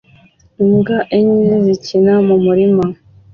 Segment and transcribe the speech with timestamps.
[0.63, 2.85] Imbwa enye zikina mu murima